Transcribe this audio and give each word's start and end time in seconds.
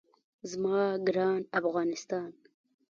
زما 0.51 0.79
ګران 1.07 1.41
افغانستان. 1.59 2.29